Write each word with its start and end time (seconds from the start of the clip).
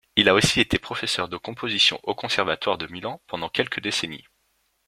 Il 0.15 0.27
a 0.29 0.33
aussi 0.33 0.59
été 0.59 0.79
professeur 0.79 1.29
de 1.29 1.37
composition 1.37 1.99
au 2.01 2.15
Conservatoire 2.15 2.79
de 2.79 2.87
Milan 2.87 3.21
pendant 3.27 3.49
quelques 3.49 3.81
décennies. 3.81 4.25